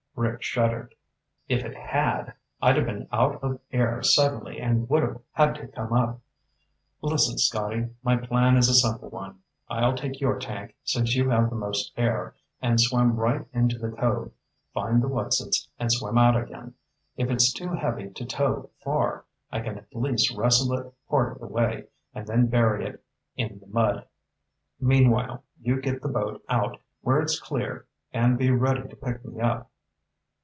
Rick 0.17 0.43
shuddered. 0.43 0.93
"If 1.47 1.63
it 1.65 1.73
had, 1.75 2.33
I'd 2.61 2.75
have 2.75 2.85
been 2.85 3.07
out 3.11 3.41
of 3.41 3.59
air 3.71 4.03
suddenly 4.03 4.59
and 4.59 4.87
would've 4.87 5.19
had 5.31 5.55
to 5.55 5.67
come 5.67 5.93
up. 5.93 6.19
Listen, 7.01 7.39
Scotty. 7.39 7.87
My 8.03 8.17
plan 8.17 8.55
is 8.57 8.67
a 8.69 8.75
simple 8.75 9.09
one. 9.09 9.39
I'll 9.67 9.95
take 9.95 10.19
your 10.21 10.37
tank, 10.37 10.75
since 10.83 11.15
you 11.15 11.29
have 11.31 11.49
the 11.49 11.55
most 11.55 11.93
air, 11.97 12.35
and 12.61 12.79
swim 12.79 13.15
right 13.15 13.47
into 13.51 13.79
the 13.79 13.89
cove, 13.89 14.31
find 14.73 15.01
the 15.01 15.07
'what's 15.07 15.41
it' 15.43 15.55
and 15.79 15.91
swim 15.91 16.17
out 16.19 16.35
again. 16.39 16.75
If 17.15 17.31
it's 17.31 17.51
too 17.53 17.69
heavy 17.69 18.09
to 18.11 18.25
tow 18.25 18.69
far, 18.83 19.25
I 19.51 19.61
can 19.61 19.77
at 19.77 19.95
least 19.95 20.35
wrestle 20.37 20.73
it 20.77 20.93
part 21.09 21.31
of 21.31 21.39
the 21.39 21.47
way, 21.47 21.85
and 22.13 22.27
then 22.27 22.45
bury 22.47 22.85
it 22.85 23.03
in 23.37 23.59
the 23.59 23.67
mud. 23.67 24.05
Meanwhile, 24.79 25.43
you 25.61 25.81
get 25.81 26.01
the 26.03 26.09
boat 26.09 26.43
out 26.47 26.79
where 26.99 27.21
it's 27.21 27.39
clear 27.39 27.87
and 28.11 28.37
be 28.37 28.51
ready 28.51 28.87
to 28.87 28.95
pick 28.95 29.23
me 29.25 29.39
up." 29.39 29.69